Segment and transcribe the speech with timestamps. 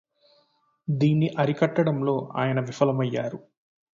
[0.87, 3.39] దీన్ని అరికట్టడంలో ఆయన విఫలమయ్యారు